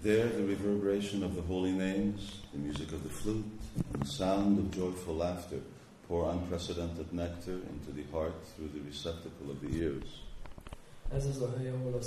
[0.00, 3.44] There, the reverberation of the holy names, the music of the flute,
[3.92, 5.58] and the sound of joyful laughter
[6.06, 10.22] pour unprecedented nectar into the heart through the receptacle of the ears.
[11.12, 12.02] Ez az a hely, ahol a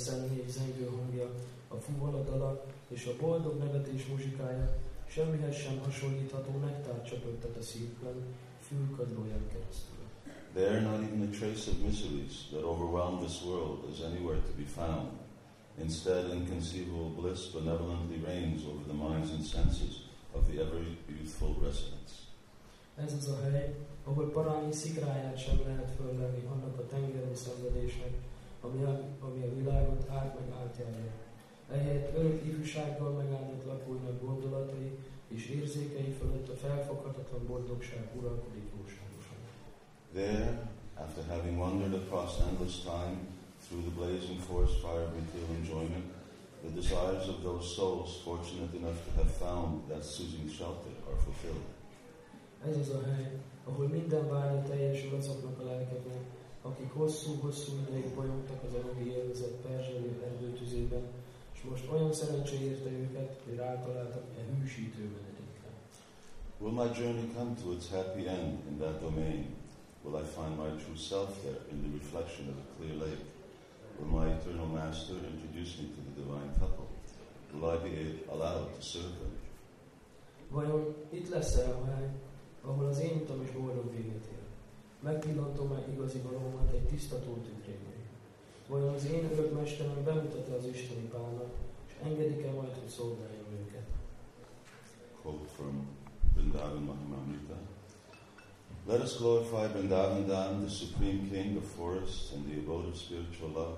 [0.48, 1.30] zengő hangja,
[1.68, 4.78] a fuval a dalak és a boldog nevetés muzsikája
[5.08, 8.16] semmihez sem hasonlítható nektár csöpögtet a szívben,
[8.68, 10.00] fülkadlóján keresztül.
[10.54, 14.66] There, not even a trace of miseries that overwhelm this world is anywhere to be
[14.66, 15.12] found.
[15.84, 19.94] Instead, inconceivable bliss benevolently reigns over the minds and senses
[20.36, 22.14] of the ever youthful residents.
[22.96, 28.14] Ez az a hely, ahol parányi szikráját sem lehet fölvenni annak a tengeri szenvedésnek,
[28.62, 31.12] ami a, ami a világot át meg átjárja.
[31.72, 39.40] Ehelyett örök ifjúsággal megáldott lakóinak gondolatai és érzékei fölött a felfoghatatlan boldogság uralkodik jóságosan.
[40.14, 43.18] There, after having wandered across endless time
[43.64, 46.06] through the blazing forest fire of material enjoyment,
[46.64, 51.68] the desires of those souls fortunate enough to have found that soothing shelter are fulfilled.
[52.70, 53.32] Ez az a hely,
[53.66, 56.24] ahol minden vágya teljesül azoknak a lelkeknek,
[56.62, 61.04] akik hosszú-hosszú ideig bolyogtak az anyagi élvezet perzselő erdőtüzében,
[61.54, 65.70] és most olyan szerencsé érte őket, hogy rátaláltak e hűsítő menedékre.
[66.60, 69.46] Will my journey come to its happy end in that domain?
[70.04, 73.41] Will I find my true self there in the reflection of a clear lake?
[74.10, 76.88] My eternal master introduce me to the divine couple?
[77.54, 79.32] Will I be allowed to serve them?
[80.50, 82.10] Vajon itt lesz-e a hely,
[82.62, 84.44] ahol az én utam is boldog véget ér?
[85.00, 87.92] Megpillantom-e igazi valómat egy tiszta tükrében?
[88.68, 91.52] Vajon az én örök mesterem bemutat-e az isteni pálnak,
[91.88, 93.88] és engedik-e majd, hogy szolgáljam őket?
[95.22, 95.88] Quote from
[96.36, 97.58] Vrindavan Mahimamrita.
[98.88, 103.50] Let us glorify Vrindavan Dham, the supreme king of forests and the abode of spiritual
[103.50, 103.78] love,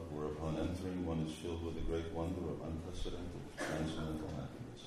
[0.64, 4.82] entering one is filled with a great wonder of unprecedented transcendental happiness.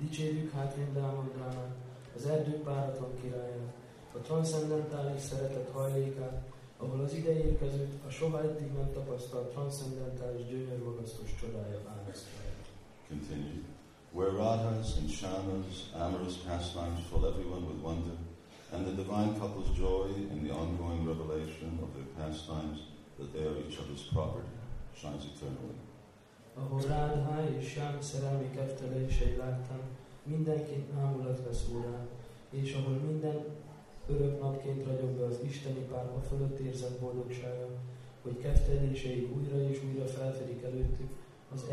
[0.00, 1.74] Dicsérjük hát Dánát,
[2.16, 3.72] az erdők páratlan királyát,
[4.14, 6.42] a transzcendentális szeretet hajlékát,
[6.78, 12.40] ahol az ideérkezőt a soha eddig nem tapasztalt transzcendentális gyönyörmagasztos csodája árasztja.
[13.08, 13.62] Continue.
[14.12, 18.16] Where radhas and Shyama's, amorous pastimes fill everyone with wonder,
[18.72, 22.78] and the divine couple's joy in the ongoing revelation of their pastimes
[23.18, 24.63] that they are each other's property
[24.96, 25.82] shines eternally.
[27.58, 29.80] És Sám szerelmi keftelései láttam,
[30.22, 32.08] mindenki ámulat vesz órán,
[32.50, 33.44] és ahol minden
[34.06, 37.68] örök napként ragyog be az isteni párba fölött érzett boldogsága,
[38.22, 38.36] hogy
[39.36, 41.10] újra és újra felfedik előttük
[41.54, 41.64] az.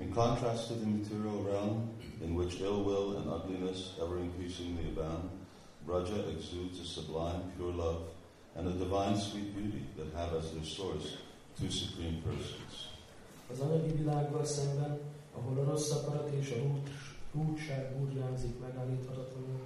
[0.00, 1.90] In contrast to the material realm,
[2.22, 5.30] in which ill will and ugliness ever increasingly abound,
[5.84, 8.00] Braja exudes a sublime, pure love
[8.54, 11.27] and a divine sweet beauty that have as their source
[11.58, 12.74] two supreme persons.
[13.50, 14.98] Az anyagi világgal szemben,
[15.34, 16.62] ahol a rossz akarat és a
[17.98, 19.60] burjánzik megállíthatatlanul,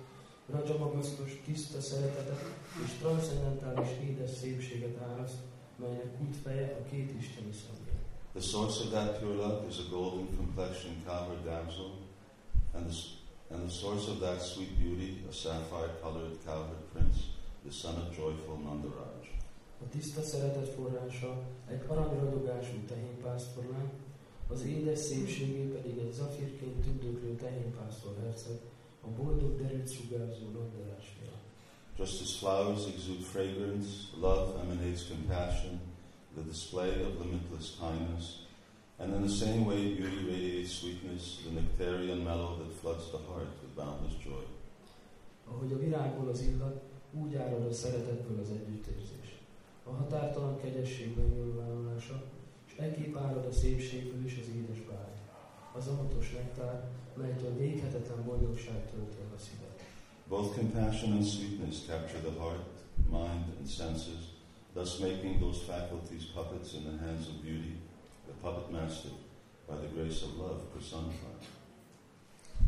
[1.44, 2.42] tiszta szeretetet
[2.84, 5.36] és transzendentális édes szépséget áraszt,
[5.76, 7.92] melynek útfeje a két isteni szabja.
[8.32, 11.90] The source of that pure love is a golden complexion cowherd damsel,
[12.74, 12.96] and the,
[13.54, 17.18] and the source of that sweet beauty, a sapphire colored cowherd prince,
[17.62, 19.11] the son of joyful Nandaraj.
[19.84, 23.90] A tiszta szeretet forrása egy aranyragyogású tehénpásztorlány,
[24.48, 28.58] az édes szépségé pedig egy zafírként tündöklő tehénpásztor herceg,
[29.00, 31.32] a boldog derült sugárzó Nandarás fia.
[31.98, 33.88] Just as flowers exude fragrance,
[34.20, 35.80] love emanates compassion,
[36.34, 38.26] the display of limitless kindness,
[38.98, 43.52] and in the same way beauty radiates sweetness, the nectarian mellow that floods the heart
[43.62, 44.44] with boundless joy.
[45.50, 46.82] Ahogy a virágból az illat,
[47.12, 49.41] úgy árad a szeretetből az együttérzés.
[49.84, 52.22] A határtalan kegyesség megnyilvánulása,
[52.66, 55.12] és ekképp árad a szépségből is az édes báj.
[55.72, 59.84] Az amatos nektár, melytől véghetetlen boldogság tölti a szívet.
[60.28, 62.72] Both compassion and sweetness capture the heart,
[63.10, 64.22] mind, and senses,
[64.72, 67.76] thus making those faculties puppets in the hands of beauty,
[68.26, 69.10] the puppet master,
[69.68, 71.42] by the grace of love personified.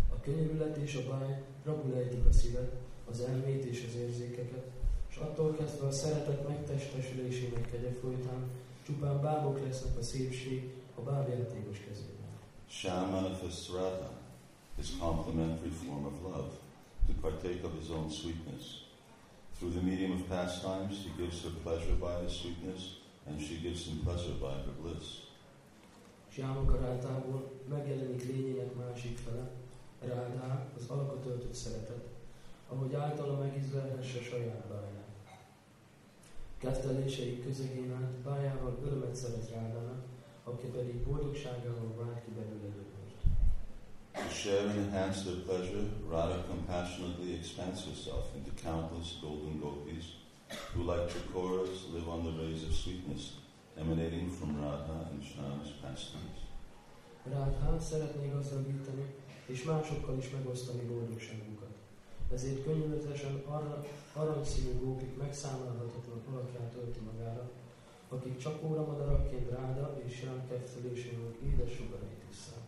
[0.08, 2.72] A könyörület és a báj rabul ejtik a szívet,
[3.10, 4.66] az elmét és az érzékeket,
[5.14, 8.50] és attól kezdve a szeretet megtestesülésének kegye folytán
[8.86, 12.30] csupán bábok lesznek a szépség a bábjátékos kezében.
[12.68, 14.10] Sham manifests Radha,
[14.76, 16.50] his complementary form of love,
[17.06, 18.64] to partake of his own sweetness.
[19.56, 22.82] Through the medium of pastimes, he gives her pleasure by his sweetness,
[23.26, 25.06] and she gives him pleasure by her bliss.
[26.28, 29.50] Sámakarátából megjelenik lényének másik fele,
[30.00, 32.04] Rádá, az alkotöltött szeretet,
[32.68, 35.03] ahogy általa megizlelhesse saját báját.
[36.64, 40.04] Keftelései közegén át bájával örömet szerez Rádának,
[40.44, 42.82] aki pedig boldogságával vált ki belőle
[44.68, 50.04] and enhance their pleasure, Radha compassionately expands herself into countless golden gopis
[50.72, 53.24] who, like Chakoras, live on the rays of sweetness
[53.80, 56.40] emanating from Radha and Shyam's pastimes.
[57.24, 59.14] Radha szeretné gazdagítani,
[59.46, 61.73] és másokkal is megosztani boldogságunkat.
[62.32, 67.50] Ezért könyörületesen arra, aranyszínű gópik megszámolhatatlan alakját ölti magára,
[68.08, 72.62] akik csak óra madarakként Ráda és Sám kettelésének édes sugarait isszák.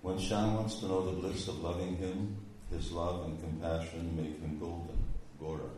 [0.00, 2.36] When Shyam wants to know the bliss of loving him,
[2.70, 4.98] his love and compassion make him golden,
[5.38, 5.70] Gora.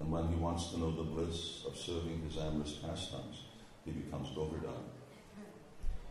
[0.00, 3.36] And when he wants to know the bliss of serving his amorous pastimes,
[3.84, 4.82] he becomes Govardhan.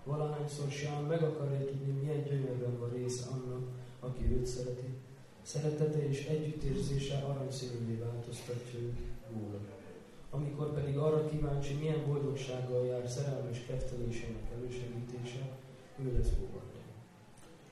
[0.04, 3.64] Valahányszor Sám meg akarja tudni, milyen gyönyörben van része annak,
[4.00, 4.98] aki őt szereti.
[5.46, 9.00] Szeretete és együttérzése aranyszínűvé változtatja őt
[9.34, 9.60] róla.
[10.30, 15.58] Amikor pedig arra kíváncsi, milyen boldogsággal jár szerelmes kettelésének elősegítése,
[16.00, 16.84] ő lesz Govardhan.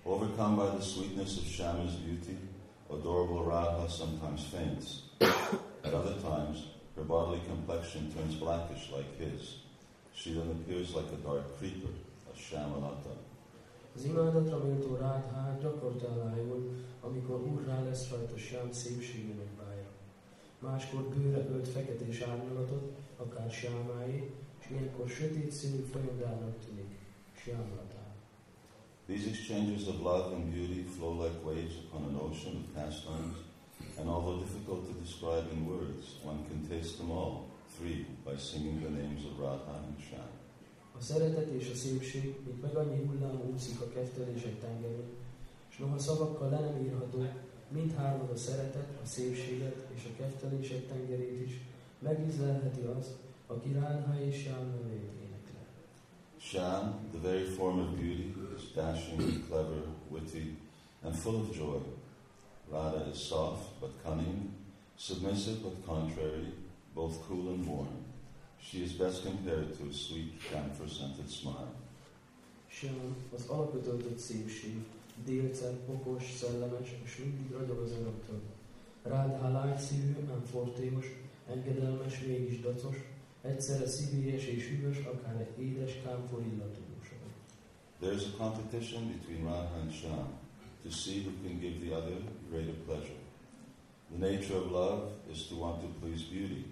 [0.04, 2.38] Overcome by the sweetness of Shama's beauty,
[2.90, 4.86] adorable Radha sometimes faints.
[5.82, 6.58] At other times,
[6.96, 9.42] her bodily complexion turns blackish like his.
[10.14, 11.94] She then appears like a dark creeper,
[12.34, 13.33] a Shamalata.
[13.96, 14.96] Az imádatra méltó
[15.62, 16.08] gyakorta
[17.02, 18.38] amikor úrrá lesz rajta
[18.74, 19.88] szépségének bája.
[20.60, 23.52] Máskor bőre ölt feketés árnyalatot, akár
[24.60, 27.00] és ilyenkor sötét színű folyogának tűnik,
[27.36, 28.04] Sámlatá.
[29.08, 33.36] These exchanges of love and beauty flow like waves upon an ocean of pastimes,
[33.98, 37.34] and although difficult to describe in words, one can taste them all,
[37.78, 40.43] three, by singing the names of Radha and Shyam.
[40.98, 45.10] A szeretet és a szépség, mint meg annyi hullám úszik a kettelések tengerén,
[45.70, 47.26] és noha szavakkal le nem írható,
[47.70, 51.60] mindhárman a szeretet, a szépséget és a kettelések tengerét is
[52.00, 53.16] megízlelheti az,
[53.48, 55.58] aki Rádha és Sám nevét énekli.
[56.38, 60.58] Shyam, the very form of beauty, is dashing, clever, witty,
[61.02, 61.80] and full of joy.
[62.70, 64.54] Radha is soft but cunning,
[64.96, 66.54] submissive but contrary,
[66.94, 68.03] both cool and warm.
[68.70, 71.74] She is best compared to a sweet, camphor-scented smile.
[73.36, 74.84] Az alapötöltött szépség,
[75.88, 78.42] okos, szellemes, és mindig ragyog az örömtől.
[79.04, 81.06] Rádhá lágyszívű, ám fortéos,
[81.50, 82.96] engedelmes, mégis dacos,
[83.42, 86.82] egyszerre szívélyes és hűvös, akár egy édes kámfor illatú.
[88.04, 90.28] There is a competition between Radha and Shyam
[90.84, 92.18] to see who can give the other
[92.50, 93.16] greater pleasure.
[94.12, 96.66] The nature of love is to want to please beauty,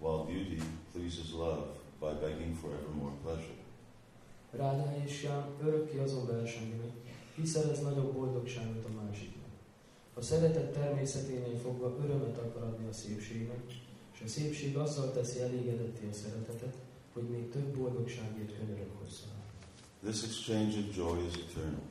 [0.00, 0.60] while beauty
[0.92, 1.66] pleases love
[2.00, 3.58] by begging for ever more pleasure.
[4.50, 6.92] Rádhá és Sám örökké azon versenynek,
[7.34, 9.50] ki szerez nagyobb boldogságot a másiknak.
[10.14, 13.62] A szeretet természeténél fogva örömet akar adni a szépségnek,
[14.14, 16.74] és a szépség azzal teszi elégedetté a szeretetet,
[17.12, 19.26] hogy még több boldogságért könyörög hozzá.
[20.02, 21.82] This exchange of joy is eternal,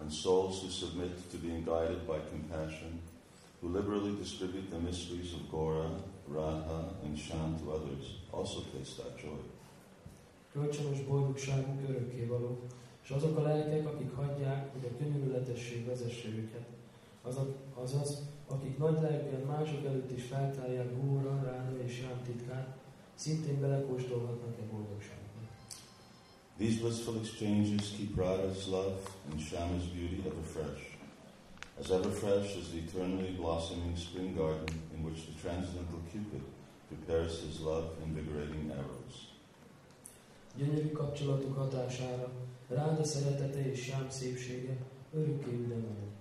[0.00, 3.00] and souls who submit to being guided by compassion,
[3.60, 5.90] who liberally distribute the mysteries of Gora,
[6.28, 9.40] Radha, and Shyam to others, also taste that joy.
[10.52, 12.58] Kölcsönös boldogságunk örökké való,
[13.02, 16.66] és azok a lelkek, akik hagyják, hogy a könyörületesség vezesse őket,
[17.22, 22.76] azok, azaz, akik nagy lelkűen mások előtt is feltárják Góra, Ráda és Sám titkát,
[23.14, 25.22] szintén belekóstolhatnak e boldogságba.
[26.58, 29.00] These blissful exchanges keep Radha's love
[29.30, 30.93] and Shama's beauty ever fresh,
[31.80, 36.42] as ever fresh as the eternally blossoming spring garden in which the transcendental Cupid
[36.88, 39.16] prepares his love-invigorating arrows.
[40.56, 42.28] Gyönyörű kapcsolatuk hatására
[42.68, 44.76] Ráda szeretete és Sám szépsége
[45.12, 46.12] örökké üdemel.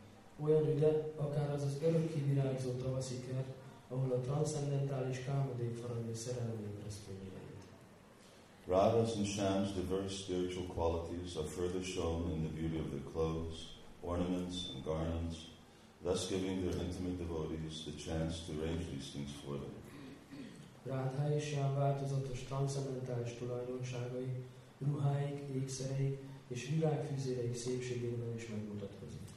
[0.44, 3.54] Olyan üde, akár az az örökké virágzó tavaszi kert,
[3.90, 7.32] ahol a transzendentális kámodék faragja szerelem ébresztőjét.
[8.68, 13.73] Radha's and Shyam's diverse spiritual qualities are further shown in the beauty of their clothes,
[14.04, 15.38] ornaments, and garments,
[16.04, 19.76] thus giving their intimate devotees the chance to arrange these things for them.
[20.86, 24.44] Rádhá és Sám változatos transzendentális tulajdonságai,
[24.80, 26.18] ruháik, ékszereik
[26.48, 29.28] és virágfűzéreik szépségében is megmutatkozik.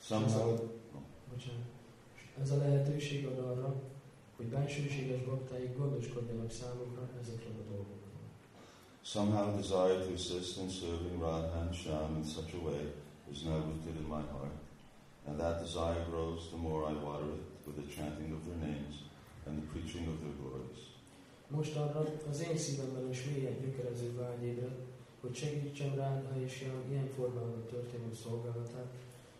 [0.00, 0.56] Somehow,
[1.32, 1.66] Bocsánat.
[2.42, 3.82] Ez a lehetőség ad arra,
[4.36, 8.06] hogy bensőséges baktáik gondoskodjanak számukra ezekről a dolgokról.
[9.06, 12.92] somehow desire to assist in serving Radha and Sham in such a way
[13.32, 14.56] is now rooted in my heart,
[15.26, 18.94] and that desire grows the more I water it with the chanting of their names
[19.46, 20.80] and the preaching of their glories.
[21.48, 24.76] Most arra az én szívemben is mélyen gyökerező vágy ébred,
[25.20, 28.92] hogy segítsem Rádha és Jám ilyen formában történő szolgálatát,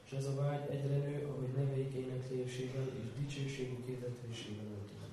[0.06, 5.04] és ez a vágy egyre nő, ahogy neveik éneklésével és dicsőségük hirdetésével öltözik.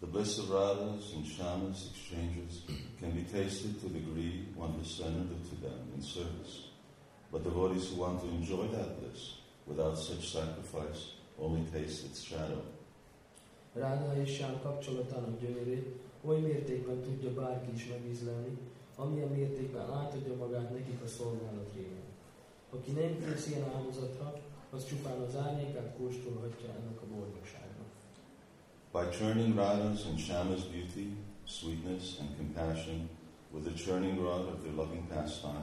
[0.00, 2.52] The bliss of Radha's and Shyama's exchanges
[3.00, 6.73] can be tasted to the degree one has surrendered to them in service.
[7.34, 12.62] But devotees who want to enjoy that bliss without such sacrifice only taste its shadow.
[14.22, 15.86] És Sám kapcsolatának gyönyörét
[16.24, 18.58] oly mértékben tudja bárki is megízlelni,
[18.96, 22.08] amilyen mértékben átadja magát nekik a szolgálat révén.
[22.70, 27.88] Aki nem kész ilyen áldozatra, az csupán az árnyékát kóstolhatja ennek a boldogságnak.
[28.92, 33.08] By churning Radha's and Shyama's beauty, sweetness, and compassion
[33.52, 35.53] with the churning rod of their loving pastimes,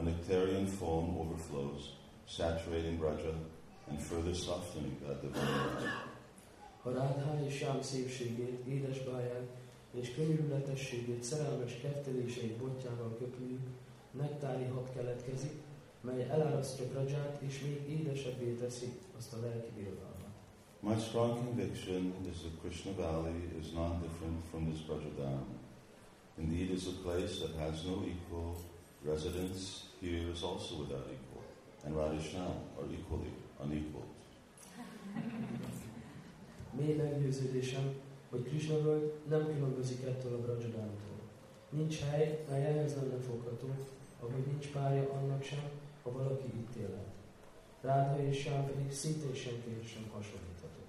[0.00, 1.92] a nectarian foam overflows,
[2.26, 3.34] saturating Braja
[3.88, 5.90] and further softening that divine
[14.12, 15.52] nektári hab keletkezik,
[16.00, 16.84] mely elárasztja
[17.38, 20.28] és még édesebbé teszi azt a lelki birodalmat.
[20.80, 25.44] My strong conviction is that Krishna Valley is not different from this Brajadam.
[26.38, 28.56] Indeed, is a place that has no equal.
[29.02, 31.42] Residence here is also without equal,
[31.84, 34.08] and Radhisham are equally unequaled.
[36.78, 37.94] Mély meggyőződésem,
[38.30, 38.76] hogy Krishna
[39.28, 41.20] nem különbözik ettől a Brajadámtól.
[41.70, 43.68] Nincs hely, mely ehhez lenne fogható,
[44.20, 45.62] ahogy nincs párja annak sem,
[46.02, 47.08] ha valaki itt élhet.
[47.80, 50.82] Rádha és Sám pedig szintén senkihez sem hasonlítható.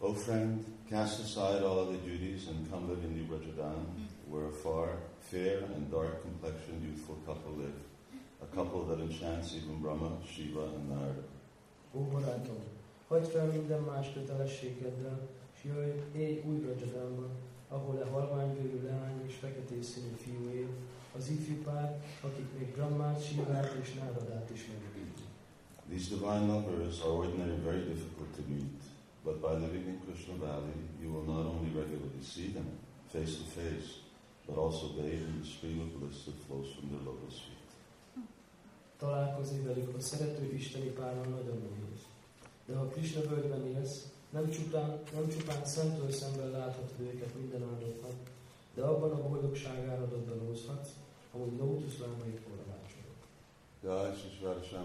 [0.00, 4.06] O friend, cast aside all other duties and come live in New Brajadam, mm.
[4.28, 7.80] where a far, fair and dark complexioned youthful couple live,
[8.40, 11.24] a couple that enchants even Brahma, Shiva, and Narada.
[11.96, 12.62] Ó barátom,
[13.08, 17.30] hagyd fel minden más kötelességeddel, és jöjj, élj új Brajadámban,
[17.68, 20.68] ahol a halványbőrű leány és feketés színű fiú él,
[21.16, 25.26] az ifjú pár, akik még Brahmát, Shivát és Náradát is megvédik.
[25.88, 28.82] These divine lovers are ordinarily very difficult to meet,
[29.28, 32.68] but by living in Krishna Valley, you will not only regularly see them
[33.12, 33.88] face to face,
[34.46, 37.68] but also bathe in the stream of bliss that flows from their lotus feet.
[38.98, 42.00] Találkozni velük a szerető isteni páron nagyon nehéz.
[42.66, 48.02] De ha Krishna völgyben élsz, nem csupán, nem csupán szemtől szemben láthatod őket minden áldott
[48.02, 48.16] nap,
[48.74, 50.90] de abban a boldogság áradodalózhatsz,
[51.32, 53.18] ahogy lótusz lábaikból a vácsorok.
[53.82, 54.84] Jai Shri Radha